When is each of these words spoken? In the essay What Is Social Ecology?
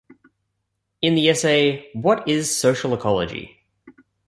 In 1.03 1.13
the 1.13 1.29
essay 1.29 1.91
What 1.93 2.27
Is 2.27 2.55
Social 2.57 2.95
Ecology? 2.95 3.61